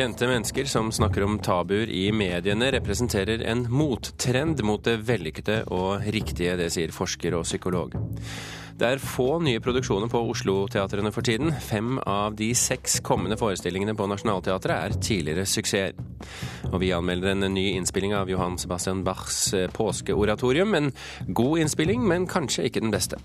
[0.00, 6.06] Kjente mennesker som snakker om tabuer i mediene, representerer en mottrend mot det vellykkede og
[6.14, 6.54] riktige.
[6.56, 7.92] Det sier forsker og psykolog.
[8.80, 11.52] Det er få nye produksjoner på Oslo-teatrene for tiden.
[11.52, 16.00] Fem av de seks kommende forestillingene på Nationaltheatret er tidligere suksesser.
[16.70, 20.80] Og vi anmelder en ny innspilling av Johan Sebastian Bachs påskeoratorium.
[20.80, 20.94] En
[21.28, 23.20] god innspilling, men kanskje ikke den beste.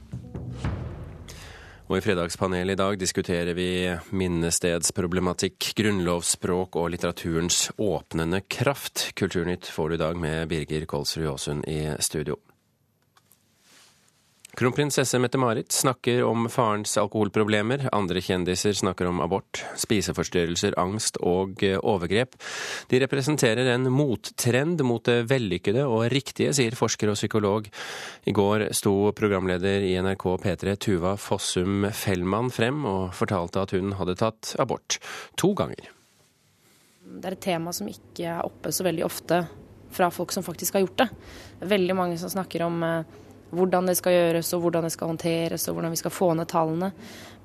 [1.85, 3.70] Og i Fredagspanelet i dag diskuterer vi
[4.17, 9.12] minnestedsproblematikk, grunnlovsspråk og litteraturens åpnende kraft.
[9.13, 12.40] Kulturnytt får du i dag med Birger Kolsrud Aasund i studio.
[14.55, 22.38] Kronprinsesse Mette-Marit snakker om farens alkoholproblemer, andre kjendiser snakker om abort, spiseforstyrrelser, angst og overgrep.
[22.88, 27.68] De representerer en mottrend mot det vellykkede og riktige, sier forsker og psykolog.
[28.23, 33.91] I går sto programleder i NRK P3 Tuva Fossum Fellmann frem og fortalte at hun
[33.99, 35.01] hadde tatt abort
[35.35, 35.91] to ganger.
[37.04, 39.44] Det er et tema som ikke er oppe så veldig ofte
[39.96, 41.12] fra folk som faktisk har gjort det.
[41.76, 42.79] Veldig mange som snakker om
[43.51, 46.49] hvordan det skal gjøres og hvordan det skal håndteres og hvordan vi skal få ned
[46.51, 46.91] tallene.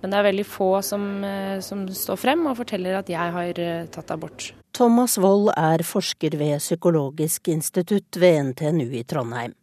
[0.01, 3.61] Men det er veldig få som, eh, som står frem og forteller at jeg har
[3.61, 4.53] eh, tatt abort.
[4.73, 9.55] Thomas Wold er forsker ved Psykologisk institutt ved NTNU i Trondheim.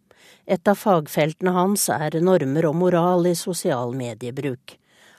[0.45, 4.77] Et av fagfeltene hans er normer og moral i sosial mediebruk.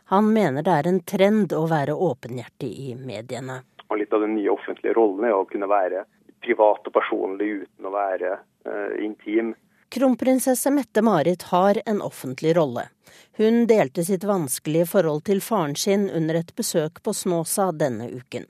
[0.08, 3.58] Han mener det er en trend å være åpenhjertig i mediene.
[3.88, 6.06] Og litt av den nye offentlige rollen er å kunne være
[6.44, 9.52] privat og personlig uten å være uh, intim.
[9.90, 12.88] Kronprinsesse Mette-Marit har en offentlig rolle.
[13.36, 18.44] Hun delte sitt vanskelige forhold til faren sin under et besøk på Snåsa denne uken.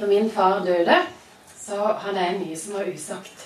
[0.00, 0.96] Når min far døde,
[1.54, 3.44] så hadde jeg mye som var usagt.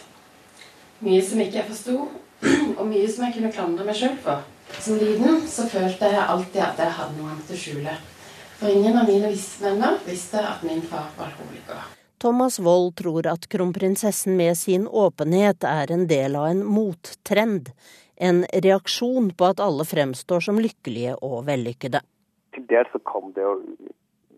[1.05, 1.99] Mye som ikke jeg forsto,
[2.79, 4.47] og mye som jeg kunne klandre meg sjøl for.
[4.79, 7.99] Som liten så følte jeg alltid at jeg hadde noe annet å skjule.
[8.57, 11.85] For ingen av mine venner visste at min far var alkoholiker.
[12.25, 17.67] Thomas Wold tror at kronprinsessen med sin åpenhet er en del av en mottrend,
[18.17, 22.01] en reaksjon på at alle fremstår som lykkelige og vellykkede.
[22.57, 23.53] Til dels så kan det jo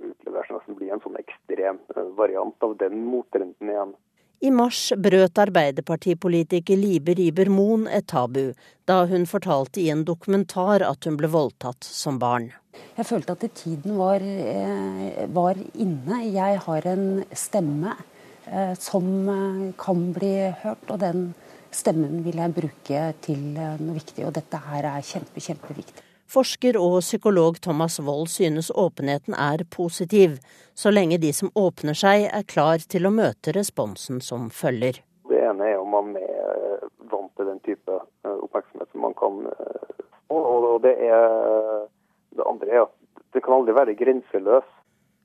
[0.09, 3.95] utlevere seg bli en sånn ekstrem eh, variant av den mottrenden igjen.
[4.43, 8.49] I mars brøt arbeiderpartipolitiker Libe Riber Moen et tabu
[8.91, 12.51] da hun fortalte i en dokumentar at hun ble voldtatt som barn.
[12.97, 16.23] Jeg følte at tiden var, eh, var inne.
[16.33, 17.93] Jeg har en stemme
[18.47, 21.35] eh, som eh, kan bli hørt, og den
[21.71, 24.25] stemmen vil jeg bruke til noe viktig.
[24.25, 26.05] Og dette her er kjempe, kjempeviktig.
[26.27, 30.41] Forsker og psykolog Thomas Wold synes åpenheten er positiv,
[30.75, 35.03] så lenge de som åpner seg er klar til å møte responsen som følger.
[35.29, 36.81] Det ene er om man er
[37.13, 39.45] vant til den type oppmerksomhet som man kan
[40.27, 40.41] få.
[40.41, 41.87] Og det, er,
[42.39, 42.95] det andre er at
[43.35, 44.69] det kan aldri være grenseløs.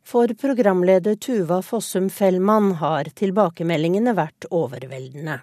[0.07, 5.37] For programleder Tuva Fossum Fellmann har tilbakemeldingene vært overveldende.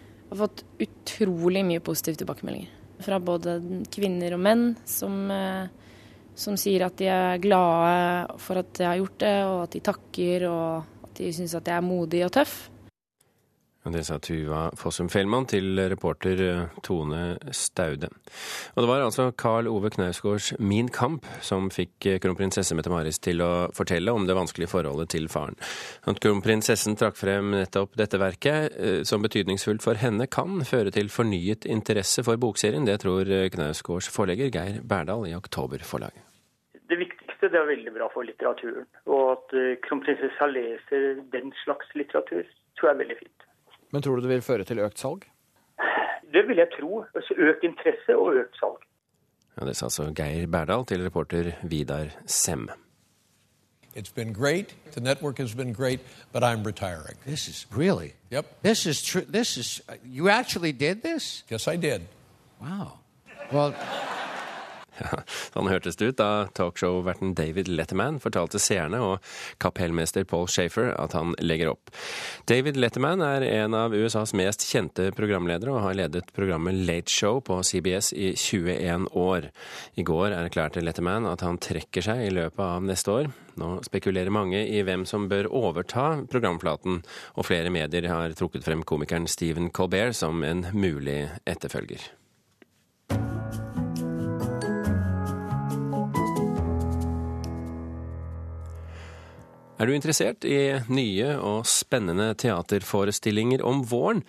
[0.00, 3.56] Jeg har fått utrolig mye positive tilbakemeldinger fra både
[3.92, 5.70] kvinner og menn som, eh,
[6.34, 9.80] som, sier at de er glade for at jeg har gjort det, og at de
[9.80, 12.69] takker og at de syns at jeg er modig og tøff.
[13.80, 18.10] Det sa Tuva Fossum Fellmann til reporter eh, Tone Staude.
[18.74, 23.40] Og det var altså Karl Ove Knausgårds Min kamp som fikk eh, kronprinsesse Mette-Marit til
[23.40, 25.56] å fortelle om det vanskelige forholdet til faren.
[26.04, 31.08] At kronprinsessen trakk frem nettopp dette verket eh, som betydningsfullt for henne, kan føre til
[31.08, 32.84] fornyet interesse for bokserien.
[32.84, 36.28] Det tror Knausgårds forlegger Geir Berdal i Oktoberforlaget.
[36.84, 38.84] Det viktigste det er veldig bra for litteraturen.
[39.08, 42.44] Og at kronprinsessa leser den slags litteratur,
[42.76, 43.46] tror jeg er veldig fint.
[43.92, 45.24] Men tror du det vil føre til økt salg?
[46.32, 47.04] Det vil jeg tro.
[47.14, 48.78] Altså økt interesse og økt salg.
[49.60, 52.68] Ja, Det sa altså Geir Berdal til reporter Vidar Sem.
[53.96, 54.76] It's been great.
[54.92, 56.00] The network has been great,
[56.32, 57.18] but I'm retiring.
[57.26, 58.12] This is really.
[58.30, 58.46] Yep.
[58.62, 59.24] This is true.
[59.32, 59.82] This is.
[60.04, 61.44] You actually did this?
[61.50, 62.02] Yes, I did.
[62.60, 62.92] Wow.
[63.52, 63.74] Well.
[65.10, 65.22] Ja,
[65.54, 69.30] sånn hørtes det ut da talkshow-verten David Letterman fortalte seerne og
[69.62, 71.92] kapellmester Paul Shafer at han legger opp.
[72.50, 77.40] David Letterman er en av USAs mest kjente programledere og har ledet programmet Late Show
[77.46, 79.48] på CBS i 21 år.
[79.96, 83.32] I går erklærte Letterman at han trekker seg i løpet av neste år.
[83.60, 87.02] Nå spekulerer mange i hvem som bør overta programflaten,
[87.36, 92.19] og flere medier har trukket frem komikeren Stephen Colbert som en mulig etterfølger.
[99.80, 100.58] Er du interessert i
[100.92, 104.20] nye og spennende teaterforestillinger om våren,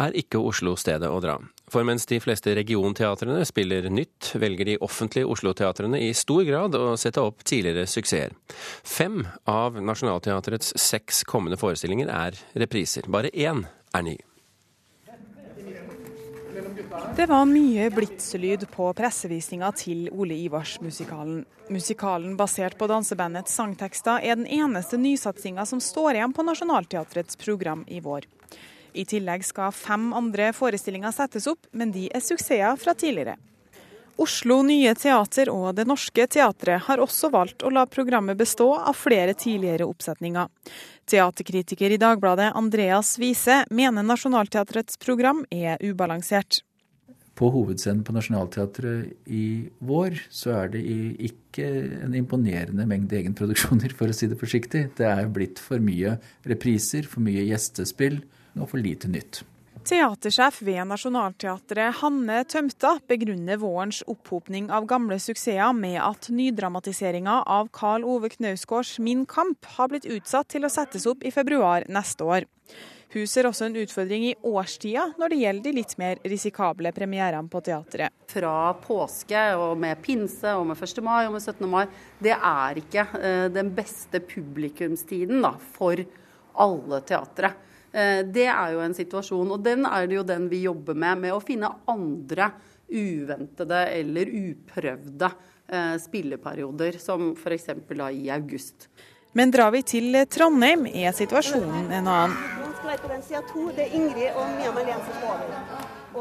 [0.00, 1.36] er ikke Oslo stedet å dra.
[1.68, 6.94] For mens de fleste regionteatrene spiller nytt, velger de offentlige Oslo-teatrene i stor grad å
[7.00, 8.32] sette opp tidligere suksesser.
[8.80, 13.04] Fem av Nationaltheatrets seks kommende forestillinger er repriser.
[13.04, 14.16] Bare én er ny.
[17.16, 21.44] Det var mye blitslyd på pressevisninga til Ole Ivars-musikalen.
[21.70, 27.84] Musikalen basert på dansebandets sangtekster er den eneste nysatsinga som står igjen på Nationaltheatrets program
[27.88, 28.26] i vår.
[28.94, 33.38] I tillegg skal fem andre forestillinger settes opp, men de er suksesser fra tidligere.
[34.16, 38.94] Oslo Nye Teater og Det Norske Teatret har også valgt å la programmet bestå av
[38.94, 40.46] flere tidligere oppsetninger.
[41.10, 46.62] Teaterkritiker i Dagbladet Andreas Wiese mener Nationaltheatrets program er ubalansert.
[47.34, 50.82] På hovedscenen på Nationaltheatret i vår så er det
[51.28, 51.66] ikke
[52.04, 54.84] en imponerende mengde egenproduksjoner, for å si det forsiktig.
[54.98, 56.14] Det er blitt for mye
[56.46, 58.20] repriser, for mye gjestespill
[58.54, 59.42] og for lite nytt.
[59.84, 67.68] Teatersjef ved Nationaltheatret Hanne Tømta begrunner vårens opphopning av gamle suksesser med at nydramatiseringa av
[67.74, 72.24] Karl Ove Knausgårds Min kamp har blitt utsatt til å settes opp i februar neste
[72.24, 72.48] år.
[73.14, 77.50] Hun ser også en utfordring i årstida når det gjelder de litt mer risikable premierene
[77.50, 78.10] på teatret.
[78.30, 80.98] Fra påske og med pinse og med 1.
[81.06, 81.68] mai og med 17.
[81.70, 81.84] mai,
[82.18, 86.02] det er ikke eh, den beste publikumstiden da, for
[86.64, 87.52] alle teatre.
[87.94, 91.22] Eh, det er jo en situasjon, og den er det jo den vi jobber med.
[91.28, 92.50] Med å finne andre
[92.90, 95.30] uventede eller uprøvde
[95.70, 97.70] eh, spilleperioder, som f.eks.
[98.10, 98.90] i august.
[99.38, 102.72] Men drar vi til Trondheim, er situasjonen en annen.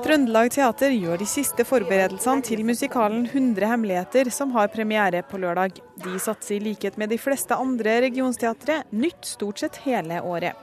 [0.03, 5.77] Trøndelag Teater gjør de siste forberedelsene til musikalen 100 hemmeligheter, som har premiere på lørdag.
[6.03, 10.57] De satser i likhet med de fleste andre regionsteatre nytt stort sett hele året.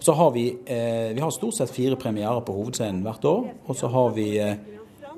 [0.00, 3.50] Så har vi, eh, vi har stort sett fire premierer på hovedscenen hvert år.
[3.66, 4.56] Og så har vi eh,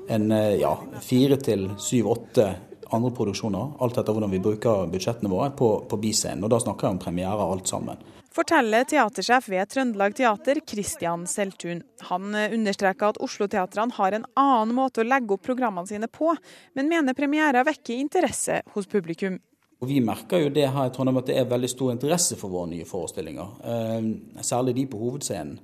[0.09, 2.55] en eh, ja, fire til syv-åtte
[2.93, 6.43] andre produksjoner, alt etter hvordan vi bruker budsjettene våre, på, på biscenen.
[6.43, 7.97] Og da snakker jeg om premierer alt sammen.
[8.33, 11.83] Forteller teatersjef ved Trøndelag Teater, Kristian Seltun.
[12.09, 16.31] Han eh, understreker at Oslo-teatrene har en annen måte å legge opp programmene sine på,
[16.73, 19.37] men mener premierer vekker interesse hos publikum.
[19.83, 22.49] Og Vi merker jo det her i Trondheim at det er veldig stor interesse for
[22.49, 23.53] våre nye forestillinger.
[23.69, 24.09] Eh,
[24.41, 25.61] særlig de på hovedscenen.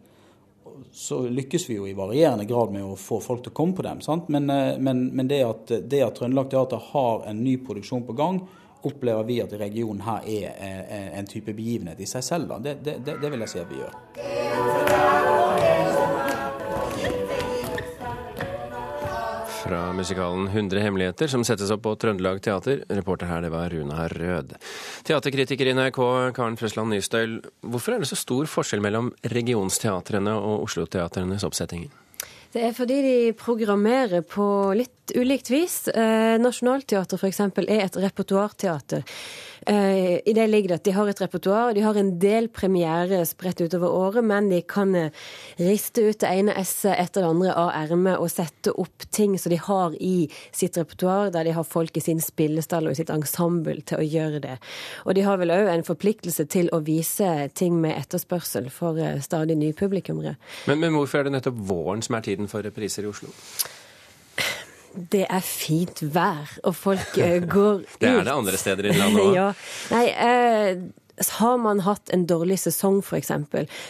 [0.94, 3.88] Så lykkes vi jo i varierende grad med å få folk til å komme på
[3.88, 4.06] dem.
[4.30, 8.14] Men, eh, men, men, det at, det at Trøndelag Teater har en ny produksjon på
[8.22, 8.44] gang,
[8.88, 10.50] opplever vi at regionen her er,
[11.20, 12.56] en type begivenhet i seg selv.
[12.64, 13.94] Det, det, det vil jeg si at vi gjør.
[19.70, 22.82] fra musikalen 100 hemmeligheter, som settes opp på Trøndelag Teater.
[22.90, 24.56] Reporter her, det var Runa Rød.
[25.06, 26.00] Teaterkritiker i NRK,
[26.34, 27.36] Karen Frøsland Nystøyl.
[27.62, 31.94] Hvorfor er det så stor forskjell mellom regionsteatrene og Oslo-teatrenes oppsettinger?
[32.50, 34.44] Det er fordi de programmerer på
[34.74, 35.84] litt ulikt vis.
[35.94, 37.42] Eh, Nationaltheatret f.eks.
[37.62, 39.04] er et repertoarteater.
[39.68, 41.74] Eh, I det ligger det at de har et repertoar.
[41.76, 45.16] De har en del premiere spredt utover året, men de kan eh,
[45.60, 49.54] riste ut det ene esset etter det andre av ermet og sette opp ting som
[49.54, 53.14] de har i sitt repertoar, der de har folk i sin spillestall og i sitt
[53.14, 54.58] ensemble til å gjøre det.
[55.06, 59.20] Og de har vel òg en forpliktelse til å vise ting med etterspørsel for eh,
[59.26, 60.38] stadig nye publikummere.
[60.70, 63.34] Men, men hvorfor er det nettopp våren som er tiden for repriser i Oslo?
[64.94, 68.00] Det er fint vær, og folk uh, går ut.
[68.02, 69.36] Det er det andre steder i landet òg.
[69.40, 69.52] ja.
[69.94, 73.34] Nei, uh, har man hatt en dårlig sesong f.eks.,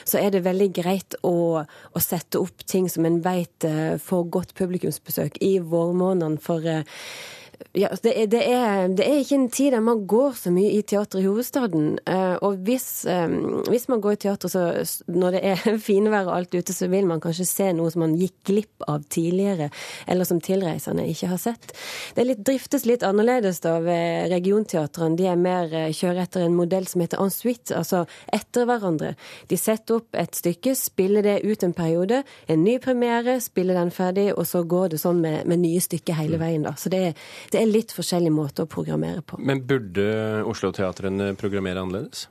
[0.10, 4.32] så er det veldig greit å, å, sette opp ting som en vet uh, får
[4.34, 6.41] godt publikumsbesøk i vårmånedene.
[6.41, 6.65] For
[7.78, 10.72] ja, det er, det, er, det, er, ikke en tid der man går så mye
[10.74, 12.00] i teater i hovedstaden.
[12.08, 14.63] Uh, og hvis, um, hvis, man går i teater så,
[15.12, 18.16] når det er finvær og alt ute, så vil man kanskje se noe som man
[18.18, 19.70] gikk glipp av tidligere,
[20.10, 21.75] eller som tilreisende ikke har sett.
[22.16, 25.20] Det litt, driftes litt annerledes da ved regionteatrene.
[25.20, 29.13] De er mer uh, kjører etter en modell som heter en suite, altså etter hverandre.
[29.51, 33.94] De setter opp et stykke, spiller det ut en periode, en ny premiere, spiller den
[33.94, 36.66] ferdig, og så går det sånn med, med nye stykker hele veien.
[36.66, 36.74] da.
[36.80, 39.39] Så det er det er litt forskjellig måte å programmere på.
[39.41, 40.10] Men burde
[40.50, 42.27] Oslo-teatrene programmere annerledes?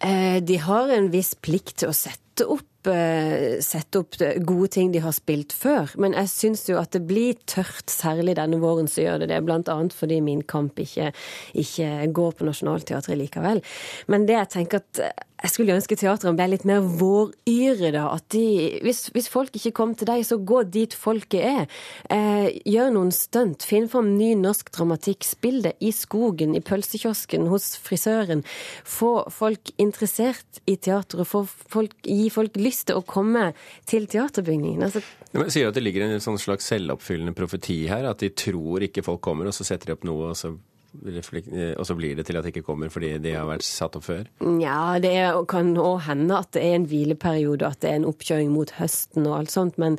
[0.00, 4.92] Eh, de har en viss plikt til å sette opp eh, sette opp gode ting
[4.94, 5.92] de har spilt før.
[6.00, 9.42] Men jeg syns jo at det blir tørt, særlig denne våren så gjør det det.
[9.44, 11.10] Blant annet fordi Min kamp ikke,
[11.54, 13.64] ikke går på Nationaltheatret likevel.
[14.08, 18.04] Men det jeg tenker at jeg skulle ønske teatrene ble litt mer våryre, da.
[18.12, 18.44] At de,
[18.84, 21.78] hvis, hvis, folk ikke kom til deg, så gå dit folket er.
[22.12, 23.64] Eh, gjør noen stunt.
[23.64, 25.24] Finn fram ny norsk dramatikk.
[25.24, 28.44] Spill det i skogen, i pølsekiosken, hos frisøren.
[28.84, 31.28] Få folk interessert i teateret.
[31.30, 33.50] Folk, gi folk lyst lyst til å komme
[33.90, 34.86] til teaterbygningen.
[34.86, 35.02] Altså,
[35.34, 38.08] Jeg sier at det ligger en sånn slags selvoppfyllende profeti her?
[38.08, 40.54] At de tror ikke folk kommer, og så setter de opp noe, og så
[40.90, 44.04] og så blir det til at det ikke kommer fordi de har vært satt opp
[44.06, 44.26] før?
[44.60, 48.08] Ja, det er, kan òg hende at det er en hvileperiode, at det er en
[48.10, 49.78] oppkjøring mot høsten og alt sånt.
[49.80, 49.98] Men,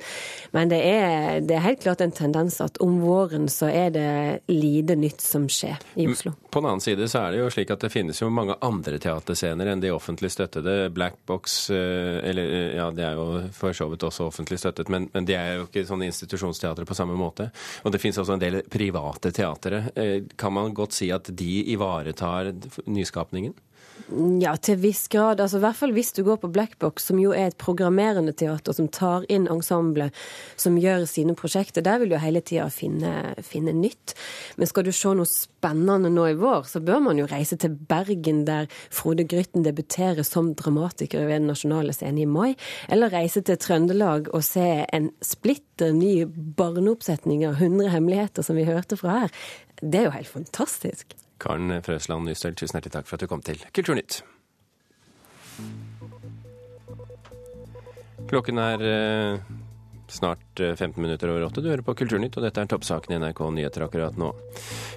[0.55, 4.11] men det, er, det, er, helt klart en tendens at om våren så er det
[4.51, 6.33] lite nytt som skjer i Oslo.
[6.51, 8.99] På den annen side så er det jo slik at det finnes jo mange andre
[9.01, 10.89] teaterscener enn de offentlig støttede.
[10.93, 14.91] Black Box, eh, eller eh, ja, det er jo for så vidt også offentlig støttet,
[14.91, 17.49] men, men de er jo ikke sånne institusjonsteatre på samme måte.
[17.85, 19.85] Og det finnes også en del private teatre.
[19.95, 22.51] Eh, kan man gå godt si at de ivaretar
[22.89, 23.53] nyskapningen?
[24.41, 25.39] Ja, til viss grad.
[25.39, 28.75] Altså, I hvert fall hvis du går på Blackbox, som jo er et programmerende teater
[28.75, 30.09] som tar inn ensemble
[30.59, 31.83] som gjør sine prosjekter.
[31.85, 34.15] Der vil du hele tida finne, finne, nytt.
[34.59, 37.71] Men skal du se noe spennende nå i vår, så bør man jo reise til
[37.71, 42.57] Bergen, der Frode Grytten debuterer som dramatiker ved Den nasjonale scene i mai.
[42.91, 46.25] Eller reise til Trøndelag og se en splitter ny
[46.59, 49.43] barneoppsetning av 100 hemmeligheter, som vi hørte fra her.
[49.81, 51.20] Det er jo helt fantastisk.
[51.41, 54.21] Karen Frøsland Nystøl, tusen hjertelig takk for at du kom til Kulturnytt.
[58.29, 59.39] Klokken er eh,
[60.11, 61.61] snart 15 eh, minutter over åtte.
[61.61, 64.31] Du hører på Kulturnytt, og dette er toppsaken i NRK Nyheter akkurat nå.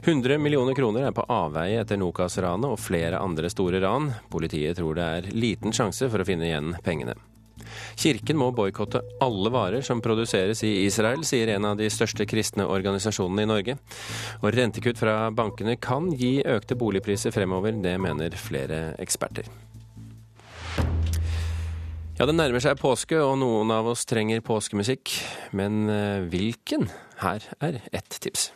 [0.04, 4.12] 100 millioner kroner er på avveie etter Nokas-ranet og flere andre store ran.
[4.30, 7.16] Politiet tror det er liten sjanse for å finne igjen pengene.
[7.98, 12.66] Kirken må boikotte alle varer som produseres i Israel, sier en av de største kristne
[12.68, 13.76] organisasjonene i Norge.
[14.42, 19.50] Og rentekutt fra bankene kan gi økte boligpriser fremover, det mener flere eksperter.
[22.14, 25.16] Ja, Det nærmer seg påske, og noen av oss trenger påskemusikk.
[25.50, 26.86] Men eh, hvilken?
[27.18, 28.52] Her er ett tips.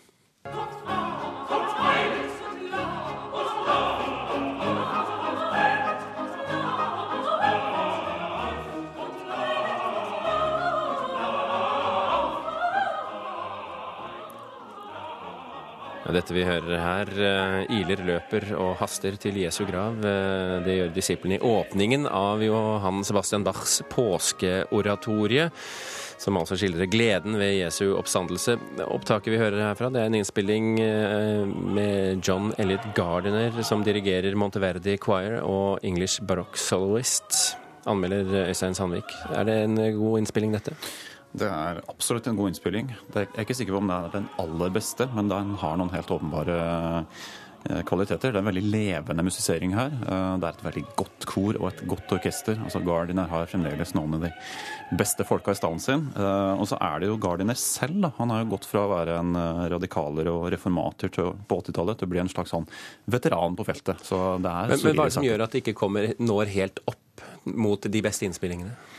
[16.09, 19.99] Dette vi hører her, eh, iler, løper og haster til Jesu grav.
[20.01, 25.51] Eh, det gjør disiplene i åpningen av Johan Sebastian Bachs påskeoratorie,
[26.17, 28.57] som altså skildrer gleden ved Jesu oppstandelse.
[28.89, 34.35] Opptaket vi hører herfra, det er en innspilling eh, med John Elliot Gardiner, som dirigerer
[34.35, 37.59] Monteverdi Choir og English Baroque Soloist.
[37.89, 39.13] Anmelder Øystein Sandvik.
[39.33, 40.73] Er det en god innspilling, dette?
[41.37, 42.89] Det er absolutt en god innspilling.
[43.13, 45.93] Jeg er ikke sikker på om det er den aller beste, men den har noen
[45.93, 46.57] helt åpenbare
[47.69, 48.33] eh, kvaliteter.
[48.33, 49.93] Det er en veldig levende musisering her.
[49.93, 52.57] Eh, det er et veldig godt kor og et godt orkester.
[52.65, 54.33] Altså Gardiner har fremdeles noen av de
[54.97, 56.07] beste folka i stallen sin.
[56.17, 58.01] Eh, og så er det jo Gardiner selv.
[58.07, 58.15] Da.
[58.23, 59.41] Han har jo gått fra å være en
[59.75, 62.71] radikaler og reformater til, på 80-tallet til å bli en slags sånn
[63.05, 64.01] veteran på feltet.
[64.09, 66.57] Så det er men, men hva er det som gjør at det ikke kommer, når
[66.57, 67.05] helt opp
[67.53, 68.97] mot de beste innspillingene?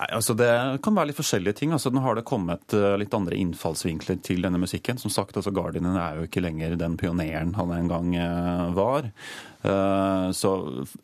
[0.00, 0.48] Nei, altså Det
[0.84, 1.74] kan være litt forskjellige ting.
[1.76, 5.00] Altså Nå har det kommet uh, litt andre innfallsvinkler til denne musikken.
[5.00, 9.10] Som sagt, altså Gardinen er jo ikke lenger den pioneren han en gang uh, var.
[9.60, 10.50] Uh, så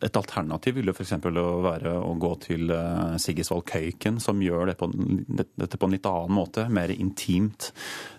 [0.01, 1.15] et alternativ ville f.eks.
[1.21, 2.73] være å gå til
[3.21, 6.67] Sigisvold Køyken, som gjør dette på en litt annen måte.
[6.69, 7.71] Mer intimt.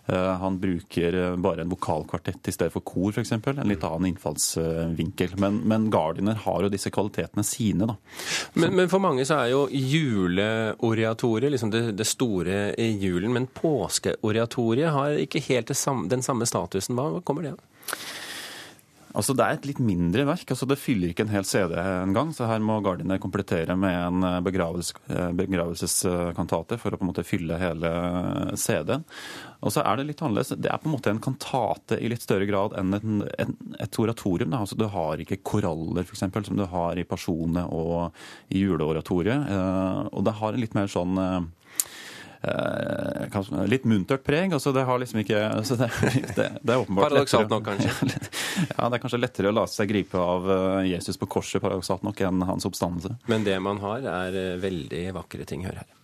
[0.08, 3.34] Han bruker bare en vokalkvartett i stedet for kor, f.eks.
[3.34, 5.34] En litt annen innfallsvinkel.
[5.36, 7.98] Men, men Gardiner har jo disse kvalitetene sine, da.
[8.54, 10.48] Men, men for mange så er jo jule
[11.50, 13.32] liksom det, det, store i julen.
[13.32, 16.96] Men påskeoratoriet har ikke helt samme, den samme statusen.
[16.96, 17.60] Hva kommer det av?
[19.16, 20.50] Altså Det er et litt mindre verk.
[20.52, 22.32] altså Det fyller ikke en hel CD engang.
[22.36, 27.12] Så her må Gardiner komplettere med en eh, begravelses, eh, begravelseskantate for å på en
[27.12, 27.92] måte fylle hele
[28.58, 29.06] CD-en.
[29.64, 30.54] Og så er det litt annerledes.
[30.60, 33.06] Det er på en måte en kantate i litt større grad enn et,
[33.42, 34.52] en, et oratorium.
[34.52, 34.62] Da.
[34.62, 38.12] Altså Du har ikke koraller eksempel, som du har i Personet og
[38.54, 39.48] i juleoratoriet.
[39.48, 41.16] Eh, og det har en litt mer sånn
[42.40, 44.52] Eh, litt muntert preg.
[44.52, 45.38] altså Det har liksom ikke
[45.80, 45.88] det,
[46.36, 47.90] det, det, er åpenbart Paradoksalt nok, kanskje?
[48.76, 52.06] ja, Det er kanskje lettere å la seg gripe av eh, Jesus på korset paradoksalt
[52.06, 53.18] nok enn hans oppstandelse.
[53.30, 55.66] Men det man har, er eh, veldig vakre ting.
[55.68, 55.97] Hør her.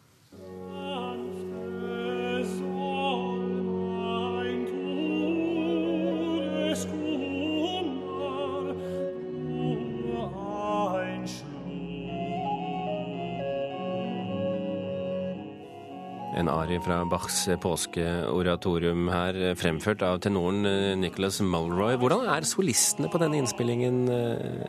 [16.75, 21.95] En fra Bachs påskeoratorium her, fremført av tenoren eh, Nicholas Mulroy.
[22.00, 24.64] Hvordan er solistene på denne innspillingen, eh,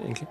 [0.00, 0.30] egentlig?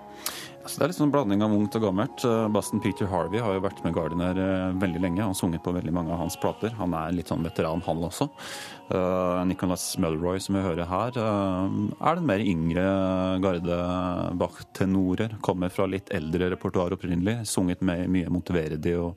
[0.60, 2.24] Altså, det er litt sånn blanding av ungt og gammelt.
[2.28, 5.72] Eh, Basten Peter Harvey har jo vært med Gardiner eh, veldig lenge og sunget på
[5.72, 6.74] veldig mange av hans plater.
[6.76, 8.28] Han er litt sånn veteran, han også.
[8.90, 12.84] Uh, Nicholas Mulroy, som vi hører her, er den mer yngre
[13.40, 13.78] garde
[14.40, 15.38] Bach-tenorer.
[15.46, 17.38] Kommer fra litt eldre repertoar opprinnelig.
[17.48, 19.14] Sunget med mye Monteverdi og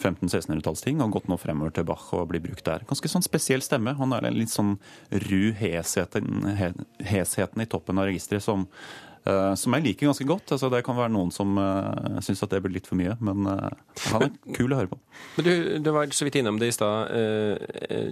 [0.00, 2.88] 1500-1600-tallsting, og gått nå fremover til Bach og blir brukt der.
[2.88, 3.94] Ganske sånn spesiell stemme.
[4.00, 4.74] Han er litt sånn
[5.28, 6.48] ru hesheten,
[7.06, 8.66] hesheten i toppen av registeret som
[9.22, 10.50] som jeg liker ganske godt.
[10.54, 13.46] Altså, det kan være noen som uh, syns at det blir litt for mye, men
[13.46, 13.68] uh,
[14.10, 14.98] han er kul å høre på.
[15.36, 15.52] Men du,
[15.84, 17.12] du var så vidt innom det i stad.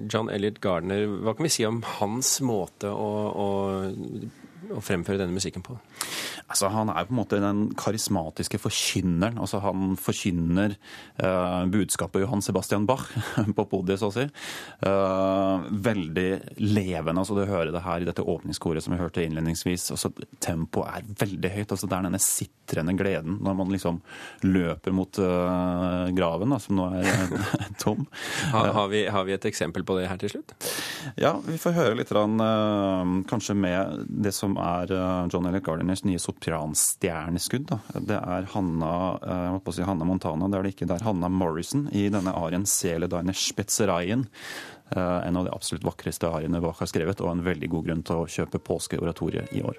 [0.07, 3.49] John Elliot Gardner, hva kan vi si om hans måte å, å
[4.75, 5.79] å fremføre denne musikken på?
[6.51, 9.39] Altså, han er på en måte den karismatiske forkynneren.
[9.39, 13.07] Altså, han forkynner eh, budskapet Johan Sebastian Bach
[13.57, 14.25] på podiet, så å si.
[14.27, 17.23] Eh, veldig levende.
[17.23, 19.91] altså Du hører det her i dette åpningskoret som vi hørte innledningsvis.
[19.95, 20.11] altså
[20.43, 21.77] Tempoet er veldig høyt.
[21.77, 24.03] altså Det er denne sitrende gleden når man liksom
[24.47, 27.37] løper mot eh, graven, da, som nå er
[27.85, 28.09] tom.
[28.51, 30.57] Har, har, vi, har, vi, et eksempel på det her til slutt?
[31.21, 32.11] Ja, vi får høre litt
[33.31, 37.73] kanskje med det som er eh, John Elliot Gardiners nye sopranstjerneskudd.
[38.09, 40.91] Det er Hanna, eh, jeg å si Hanna Montana, det er det ikke.
[40.91, 44.27] Det er Hanna Morrison i denne arien 'Sele deine Spetzereien'.
[44.97, 48.03] Eh, en av de absolutt vakreste ariene Bach har skrevet, og en veldig god grunn
[48.03, 49.79] til å kjøpe påskeoratoriet i år.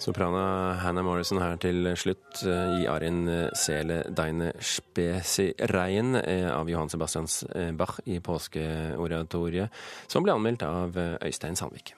[0.00, 6.70] Soprana Hannah Morrison her til slutt eh, i arien eh, Sele Deine Spesireien eh, av
[6.72, 7.42] Johan Sebastians
[7.76, 9.68] Bach i påskeoratoriet,
[10.08, 11.92] som ble anmeldt av Øystein Sandvik.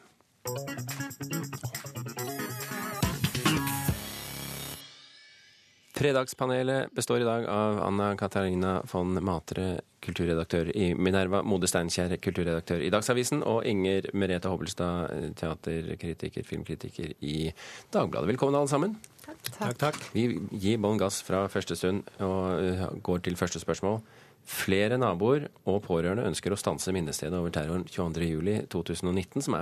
[6.02, 12.82] Fredagspanelet består i dag av Anna Katarina von Matre, kulturredaktør i Minerva, Mode Steinkjer, kulturredaktør
[12.82, 17.52] i Dagsavisen, og Inger Merete Hobbelstad, teaterkritiker, filmkritiker i
[17.94, 18.32] Dagbladet.
[18.32, 18.96] Velkommen, alle sammen.
[19.22, 19.52] Takk.
[19.60, 20.00] takk, takk.
[20.16, 20.26] Vi
[20.64, 24.00] gir bånn gass fra første stund og går til første spørsmål.
[24.42, 29.54] Flere naboer og pårørende ønsker å stanse minnestedet over terroren 22.07.2011, som,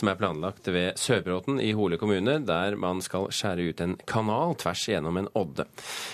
[0.00, 4.56] som er planlagt ved Sørbråten i Hole kommune, der man skal skjære ut en kanal
[4.58, 5.68] tvers gjennom en odde.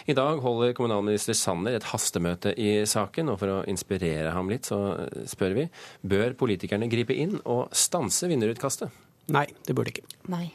[0.07, 4.69] I dag holder kommunalminister Sanner et hastemøte i saken, og for å inspirere ham litt,
[4.69, 5.67] så spør vi
[6.05, 8.93] bør politikerne gripe inn og stanse vinnerutkastet?
[9.33, 10.07] Nei, det burde ikke.
[10.31, 10.51] Nei.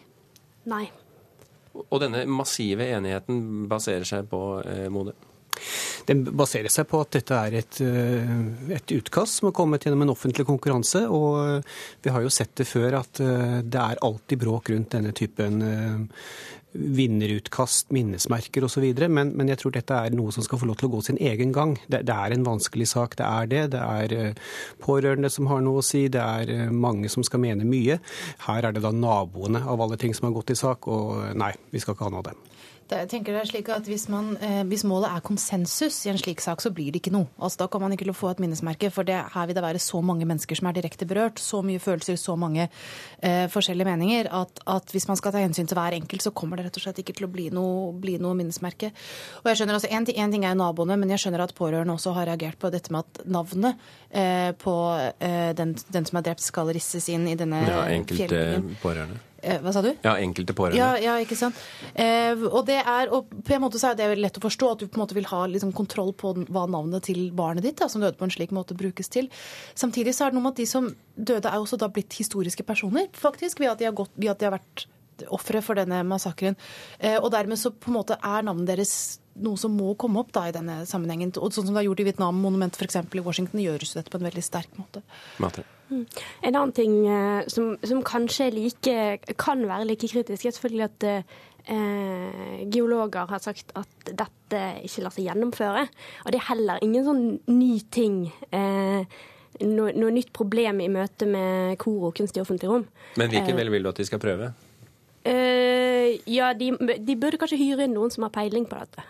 [0.69, 0.85] Nei.
[1.87, 5.15] Og denne massive enigheten baserer seg på eh, Mode?
[6.07, 8.31] Den baserer seg på at dette er et, eh,
[8.75, 11.03] et, utkast som har kommet gjennom en offentlig konkurranse.
[11.09, 14.97] Og eh, vi har jo sett det før at eh, det er alltid bråk rundt
[14.97, 15.61] denne typen
[16.71, 18.85] vinnerutkast, minnesmerker osv.
[19.11, 21.19] Men, men jeg tror dette er noe som skal få lov til å gå sin
[21.19, 21.75] egen gang.
[21.87, 23.63] Det, det, er en vanskelig sak, det er det.
[23.75, 24.39] Det er
[24.83, 27.99] pårørende som har noe å si, det er mange som skal mene mye.
[28.47, 31.51] Her er det da naboene av alle ting som har gått i sak, og nei,
[31.75, 32.50] vi skal ikke ha noe av det.
[32.91, 36.19] Jeg tenker det er slik at hvis, man, eh, hvis, målet er konsensus i en
[36.19, 37.29] slik sak, så blir det ikke noe.
[37.39, 40.01] Altså, da kan man ikke få et minnesmerke, for det, her vil det være så
[40.03, 44.59] mange mennesker som er direkte berørt, så mye følelser, så mange eh, forskjellige meninger, at,
[44.67, 46.99] at, hvis man skal ta hensyn til hver enkelt, så kommer det rett og slett
[46.99, 48.91] ikke til å bli noe, bli noe minnesmerke.
[49.41, 52.15] Og jeg skjønner altså, en, en, ting er naboene, men jeg skjønner at pårørende også
[52.19, 56.43] har reagert på dette med at navnet eh, på eh, den, den, som er drept,
[56.43, 58.45] skal risses inn i denne ja, enkelte
[58.83, 59.30] pårørende.
[59.41, 59.89] Eh, hva sa du?
[60.05, 60.77] Ja, enkelte pårørende.
[60.77, 61.57] Ja, ja, ikke sant.
[61.97, 64.83] Eh, og, det er, og på en måte så er det lett å forstå at
[64.83, 67.89] du på en måte vil ha liksom, kontroll på hva navnet til barnet ditt, da,
[67.91, 69.31] som døde på en slik måte, brukes til.
[69.73, 72.65] Samtidig så er det noe med at de som døde, er også da blitt historiske
[72.67, 74.85] personer, faktisk, ved at de har, gått, ved at de har vært
[75.29, 76.57] ofre for denne massakren.
[76.99, 78.93] Eh, og dermed så på en måte er navnet deres
[79.41, 81.33] noe som må komme opp da i denne sammenhengen.
[81.39, 82.99] Og sånn som det er gjort i Vietnam-monumentet f.eks.
[83.05, 85.05] i Washington, gjøres dette på en veldig sterk måte.
[85.41, 85.65] Matre.
[85.91, 86.05] Mm.
[86.47, 88.97] En annen ting eh, som, som, kanskje like,
[89.39, 95.15] kan være like kritisk, er selvfølgelig at eh, geologer har sagt at dette ikke lar
[95.15, 95.85] seg gjennomføre.
[96.25, 98.23] Og det er heller ingen sånn ny ting.
[98.55, 99.03] Eh,
[99.67, 102.87] noe, noe, nytt problem i møte med kor og kunst i offentlig rom.
[103.19, 104.53] Men likevel vil du at de skal prøve?
[105.27, 109.03] Eh, ja, de, de burde kanskje hyre inn noen som har peiling på dette.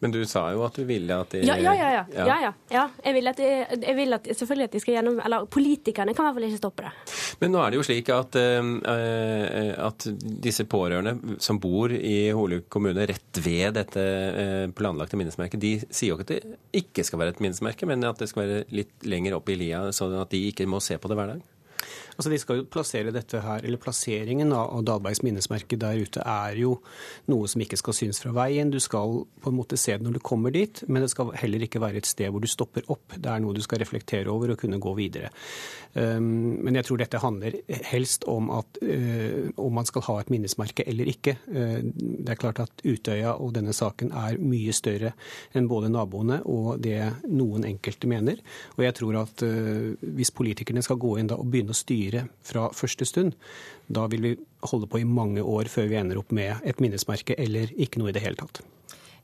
[0.00, 1.88] Men du sa jo at du ville at de Ja, ja, ja.
[1.92, 2.04] ja.
[2.26, 2.84] ja, ja, ja.
[3.04, 3.48] Jeg, vil at de,
[3.84, 6.60] jeg vil at selvfølgelig at de skal gjennom Eller politikerne kan i hvert fall ikke
[6.60, 6.92] stoppe det.
[7.42, 10.08] Men nå er det jo slik at, uh, at
[10.48, 16.14] disse pårørende som bor i Hole kommune rett ved dette uh, planlagte minnesmerket, de sier
[16.14, 19.08] jo ikke at det ikke skal være et minnesmerke, men at det skal være litt
[19.08, 21.48] lenger opp i lia, sånn at de ikke må se på det hver dag?
[22.16, 26.58] Altså, De skal jo plassere dette her, eller Plasseringen av Dalbergs minnesmerke der ute er
[26.60, 26.76] jo
[27.30, 28.72] noe som ikke skal synes fra veien.
[28.72, 31.64] Du skal på en måte se det når du kommer dit, men det skal heller
[31.66, 33.16] ikke være et sted hvor du stopper opp.
[33.16, 35.30] Det er noe du skal reflektere over og kunne gå videre.
[35.94, 37.56] Um, men jeg tror dette handler
[37.90, 41.36] helst om at uh, om man skal ha et minnesmerke eller ikke.
[41.50, 45.14] Uh, det er klart at Utøya og denne saken er mye større
[45.56, 48.38] enn både naboene og det noen enkelte mener.
[48.76, 52.09] Og jeg tror at uh, hvis politikerne skal gå inn da og begynne å styre
[52.10, 53.34] styre fra første stund,
[53.88, 54.36] da vil vi
[54.70, 58.10] holde på i mange år før vi ender opp med et minnesmerke eller ikke noe
[58.10, 58.62] i det hele tatt.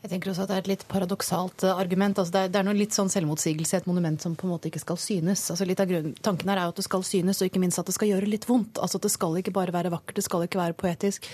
[0.04, 2.18] Jeg tenker også at Det er et litt paradoksalt eh, argument.
[2.20, 4.68] Altså det, er, det er noe litt sånn selvmotsigelse et monument som på en måte
[4.70, 5.42] ikke skal synes.
[5.50, 5.90] Altså litt av
[6.22, 8.28] Tanken her er jo at det skal synes, og ikke minst at det skal gjøre
[8.30, 8.78] litt vondt.
[8.82, 11.26] Altså Det skal ikke bare være vakkert, det skal ikke være poetisk.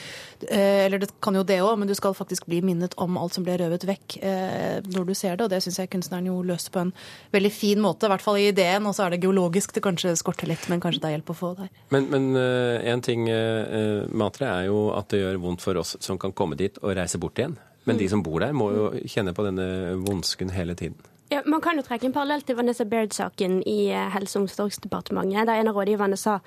[0.48, 3.36] Eh, eller det kan jo det òg, men du skal faktisk bli minnet om alt
[3.36, 5.48] som ble røvet vekk eh, når du ser det.
[5.48, 6.94] Og det syns jeg kunstneren jo løser på en
[7.34, 8.86] veldig fin måte, i hvert fall i ideen.
[8.88, 11.38] Og så er det geologisk det kanskje skorter litt, men kanskje det er hjelp å
[11.42, 11.68] få der.
[11.92, 15.96] Men, men uh, en ting, uh, Matre, er jo at det gjør vondt for oss
[16.00, 17.58] som kan komme dit og reise bort igjen.
[17.84, 20.98] Men de som bor der, må jo kjenne på denne vonsken hele tiden.
[21.32, 25.46] Ja, man kan jo trekke en parallell til Vanessa Baird-saken i eh, Helse- og omsorgsdepartementet,
[25.48, 26.38] der en av rådgiverne sa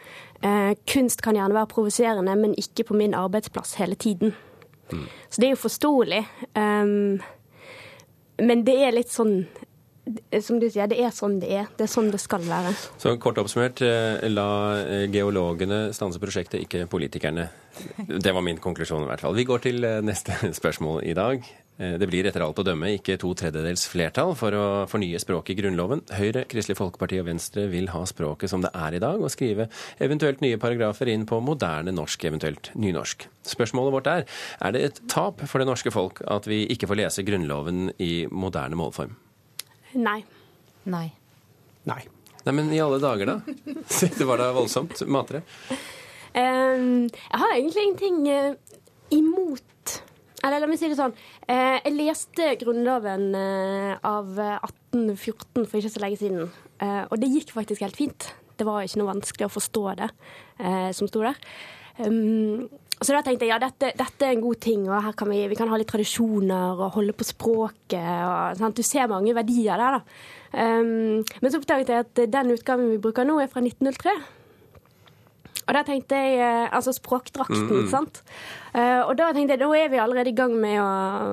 [0.46, 4.36] eh, kunst kan gjerne være provoserende, men ikke på min arbeidsplass hele tiden.
[4.92, 5.08] Mm.
[5.30, 6.22] Så det er jo forståelig.
[6.54, 7.18] Um,
[8.38, 9.48] men det er litt sånn
[10.46, 11.70] som du sier, det er sånn det er.
[11.78, 12.74] Det er sånn det skal være.
[13.02, 14.48] Så kort oppsummert, eh, la
[14.84, 17.50] eh, geologene stanse prosjektet, ikke politikerne.
[18.08, 19.36] Det var min konklusjon i hvert fall.
[19.36, 21.54] Vi går til eh, neste spørsmål i dag.
[21.76, 25.58] Det blir etter alt å dømme ikke to tredjedels flertall for å fornye språket i
[25.60, 26.06] Grunnloven.
[26.16, 29.68] Høyre, Kristelig Folkeparti og Venstre vil ha språket som det er i dag, og skrive
[30.00, 33.28] eventuelt nye paragrafer inn på moderne norsk, eventuelt nynorsk.
[33.52, 34.24] Spørsmålet vårt er
[34.64, 38.14] er det et tap for det norske folk at vi ikke får lese Grunnloven i
[38.32, 39.18] moderne målform?
[39.96, 40.20] Nei.
[40.86, 41.08] Nei.
[41.88, 42.02] Nei.
[42.46, 43.36] Nei, Men i alle dager, da?
[44.20, 45.02] Det var da voldsomt.
[45.10, 45.42] Matre?
[46.36, 48.58] Um, jeg har egentlig ingenting uh,
[49.16, 49.94] imot
[50.44, 51.16] Eller la meg si det sånn.
[51.48, 56.52] Uh, jeg leste Grunnloven uh, av 1814 for ikke så lenge siden,
[56.84, 58.28] og det gikk faktisk helt fint.
[58.60, 60.10] Det var ikke noe vanskelig å forstå det
[60.98, 61.40] som sto der.
[62.04, 62.68] Um,
[63.02, 65.42] så da tenkte jeg ja, dette, dette, er en god ting, og her kan vi,
[65.52, 68.00] vi kan ha litt tradisjoner og holde på språket.
[68.00, 68.78] Og, sant?
[68.78, 70.22] Du ser mange verdier der, da.
[70.56, 74.16] Um, men så oppdaget jeg at den utgaven vi bruker nå, er fra 1903.
[75.66, 77.90] Og da tenkte jeg eh, Altså språkdrakten, mm.
[77.92, 78.22] sant.
[78.76, 80.90] Uh, og da tenkte jeg da er vi allerede i gang med å,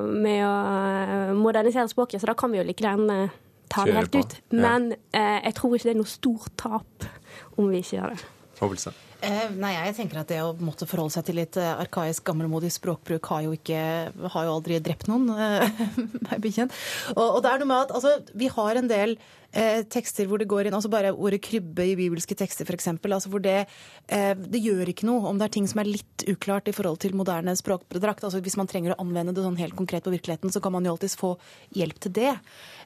[0.09, 3.27] med å eh, modernisere språket, så da kan vi jo like gjerne
[3.73, 4.37] ta det helt ut.
[4.57, 7.09] Men uh, jeg tror ikke det er noe stort tap
[7.61, 8.31] om vi ikke gjør det.
[8.63, 9.12] Hovelstad.
[9.23, 12.73] Eh, nei, jeg tenker at det å måtte forholde seg til litt eh, arkaisk, gammelmodig
[12.75, 13.83] språkbruk har jo, ikke,
[14.35, 15.85] har jo aldri drept noen, eh,
[16.27, 16.75] meg bekjent.
[17.15, 19.15] Og, og, det er noe med at altså, vi har en del
[19.53, 22.91] eh, tekster hvor det går inn altså Bare ordet krybbe i bibelske tekster, f.eks.
[22.99, 23.67] Altså hvor det,
[24.13, 26.99] eh, det gjør ikke noe om det er ting som er litt uklart i forhold
[27.05, 28.27] til moderne språkdrakt.
[28.27, 30.87] Altså hvis man trenger å anvende det sånn helt konkret på virkeligheten, så kan man
[30.87, 31.37] jo alltids få
[31.77, 32.35] hjelp til det.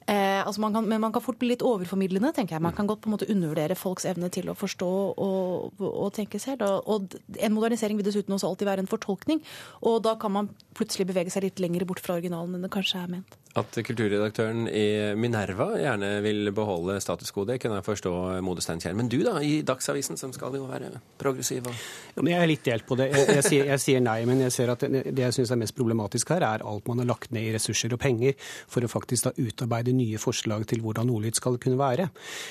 [0.07, 2.63] Eh, altså man kan, men man kan fort bli litt overformidlende, tenker jeg.
[2.63, 4.91] Man kan godt på en måte undervurdere folks evne til å forstå
[5.27, 6.63] og, og tenke selv.
[6.63, 9.43] Og, og, en modernisering vil dessuten også alltid være en fortolkning.
[9.83, 13.03] Og da kan man plutselig bevege seg litt lenger bort fra originalen enn det kanskje
[13.03, 13.39] er ment.
[13.57, 18.13] At kulturredaktøren i Minerva gjerne vil beholde status quo, det kunne jeg forstå,
[18.45, 18.93] Mode Steinkjer.
[18.97, 21.65] Men du da, i Dagsavisen, som skal jo være progressiv?
[21.71, 21.79] Og...
[22.19, 23.09] Ja, jeg er litt delt på det.
[23.15, 25.77] Jeg, jeg, sier, jeg, sier, nei, men jeg ser at det, jeg syns er mest
[25.79, 29.31] problematisk her, er alt man har lagt ned i ressurser og penger for å faktisk
[29.31, 32.11] da utarbeide nye forslag til hvordan ordlyd skal kunne være.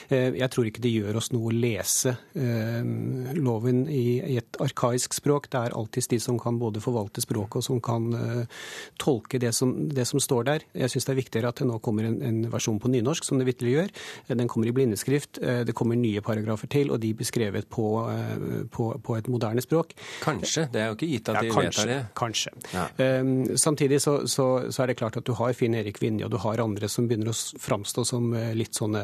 [0.09, 2.81] Eh, jeg tror ikke det gjør oss noe å lese eh,
[3.37, 4.05] loven i,
[4.39, 5.51] et arkaisk språk.
[5.53, 8.65] Det er alltids de som kan både forvalte språket og som kan uh,
[9.01, 10.65] tolke det som, det som står der.
[10.75, 13.39] Jeg syns det er viktigere at det nå kommer en, en versjon på nynorsk, som
[13.39, 13.93] det vitterlig gjør.
[14.31, 15.39] Den kommer i blindeskrift.
[15.41, 19.29] Eh, det kommer nye paragrafer til, og de blir skrevet på, eh, på, på, et
[19.31, 19.95] moderne språk.
[20.23, 20.67] Kanskje.
[20.73, 21.99] Det er jo ikke gitt at de ja, kanskje, vedtar det.
[22.17, 22.53] Kanskje.
[22.73, 22.87] Ja.
[23.21, 26.33] Um, samtidig så, så, så, er det klart at du har Finn Erik Vinje, og
[26.33, 29.03] du har andre som begynner å framstå som litt sånne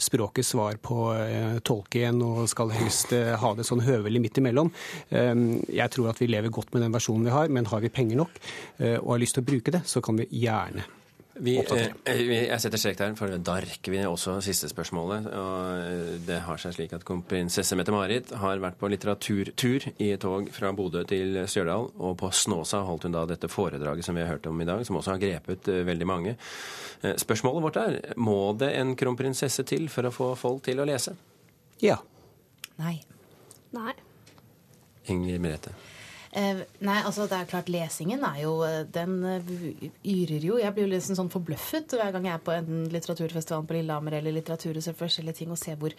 [0.00, 4.72] språkets svar på uh, tolken, og skal helst uh, ha det sånn høvelig midt imellom.
[5.10, 7.92] Um, jeg tror at vi lever godt med den versjonen vi har, men har vi
[7.92, 8.40] penger nok
[8.80, 10.86] uh, og har lyst til å bruke det, så kan vi gjerne
[11.40, 15.28] Vi, eh, jeg setter strek der, for da rekker vi også siste spørsmålet.
[15.32, 20.50] og eh, Det har seg slik at kronprinsesse Mette-Marit har vært på litteraturtur i tog
[20.52, 24.34] fra Bodø til Stjørdal, og på Snåsa holdt hun da dette foredraget som vi har
[24.34, 26.36] hørt om i dag, som også har grepet eh, veldig mange.
[27.00, 31.16] Spørsmålet vårt er må det en kronprinsesse til for å få folk til å lese?
[31.80, 31.96] Ja.
[32.80, 32.98] Nei.
[33.72, 33.94] Nei.
[35.08, 35.72] Inger Merete.
[36.30, 39.48] Eh, nei, altså det er klart Lesingen er jo eh, Den uh,
[40.06, 40.60] yrer jo.
[40.62, 44.14] Jeg blir jo liksom sånn forbløffet hver gang jeg er på enten litteraturfestivalen på Lillehammer
[44.20, 45.96] eller Litteraturhuset for forskjellige ting, og ser hvor,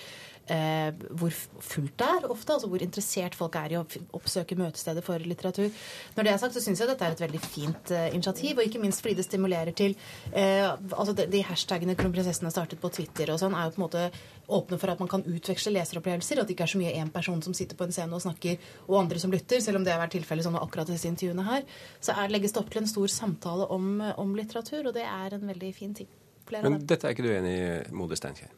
[0.47, 2.55] eh, hvor, fullt det er ofte.
[2.55, 3.85] Altså hvor interessert folk er i å
[4.17, 5.69] oppsøke møtesteder for litteratur.
[6.15, 8.67] Når det er sagt, så syns jeg dette er et veldig fint eh, initiativ, og
[8.67, 9.95] ikke minst fordi det stimulerer til
[10.31, 13.81] eh, altså de, de hashtagene kronprinsessen har startet på Twitter og sånn, er jo på
[13.81, 14.05] en måte
[14.51, 17.43] åpne for at man kan utveksle leseropplevelser, at det ikke er så mye én person
[17.43, 20.01] som sitter på en scene og snakker, og andre som lytter, selv om det har
[20.03, 21.67] vært tilfellet sånn akkurat disse intervjuene her.
[22.03, 25.37] Så er, legges det opp til en stor samtale om, om litteratur, og det er
[25.37, 26.11] en veldig fin ting.
[26.59, 28.51] Men dette er ikke du enig i, Mode Steinkjer?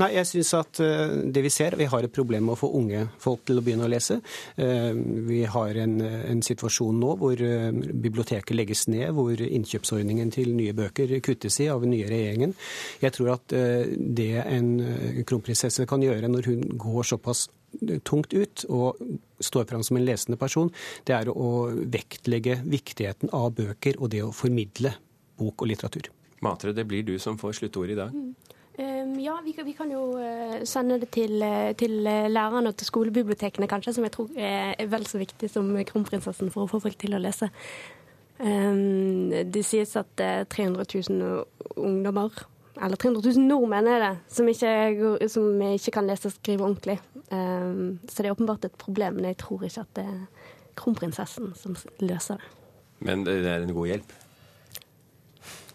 [0.00, 2.70] Nei, jeg syns at uh, det vi ser, vi har et problem med å få
[2.78, 4.20] unge folk til å begynne å lese.
[4.58, 4.92] Uh,
[5.28, 10.76] vi har en, en, situasjon nå hvor uh, biblioteket legges ned, hvor innkjøpsordningen til nye
[10.76, 12.54] bøker kuttes i av den nye regjeringen.
[13.02, 14.70] Jeg tror at det en
[15.26, 17.46] kronprinsesse kan gjøre når hun går såpass
[18.06, 19.00] tungt ut og
[19.42, 20.70] står fram som en lesende person,
[21.06, 24.94] det er å vektlegge viktigheten av bøker og det å formidle
[25.38, 26.10] bok og litteratur.
[26.42, 28.14] Matre, det blir du som får sluttordet i dag.
[28.14, 28.34] Mm.
[28.78, 32.76] Um, ja, vi, vi, kan jo uh, sende det til, uh, til uh, lærerne og
[32.76, 36.80] til skolebibliotekene, kanskje, som jeg tror er vel så viktig som kronprinsessen for å få
[36.82, 37.50] folk til å lese.
[38.40, 40.18] Um, det sies at
[40.50, 41.44] 300 000
[41.76, 42.34] ungdommer,
[42.74, 44.74] eller 300 000 nordmenn er det, som ikke,
[45.30, 46.98] som ikke kan lese og skrive ordentlig.
[47.30, 51.54] Um, så det er åpenbart et problem, men jeg tror ikke at det er kronprinsessen
[51.54, 52.52] som løser det.
[53.06, 54.18] Men det er en god hjelp?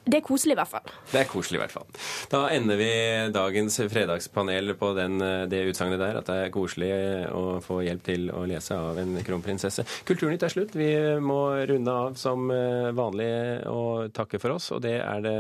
[0.10, 0.94] Det er koselig, i hvert fall.
[1.12, 1.88] Det er koselig, i hvert fall.
[2.32, 2.90] Da ender vi
[3.36, 5.20] dagens fredagspanel på den,
[5.52, 6.92] det utsagnet der, at det er koselig
[7.36, 9.86] å få hjelp til å lese av en kronprinsesse.
[10.10, 10.78] Kulturnytt er slutt.
[10.80, 10.90] Vi
[11.22, 12.50] må runde av som
[12.98, 13.30] vanlig
[13.70, 14.72] og takke for oss.
[14.76, 15.38] Og det er det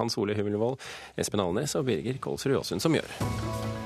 [0.00, 0.80] Hans Ole Hummelvold,
[1.20, 3.85] Espen Alnes og Birger Kolsrud Jåsund som gjør.